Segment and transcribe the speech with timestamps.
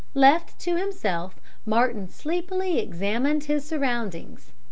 [0.15, 4.51] "Left to himself, Martin sleepily examined his surroundings.